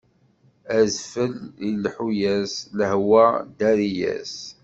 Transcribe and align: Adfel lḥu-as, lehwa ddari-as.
Adfel 0.79 1.33
lḥu-as, 1.83 2.53
lehwa 2.77 3.25
ddari-as. 3.47 4.35